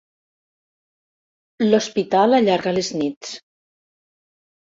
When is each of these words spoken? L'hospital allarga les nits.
L'hospital 1.67 2.33
allarga 2.37 2.73
les 2.77 2.91
nits. 3.01 3.35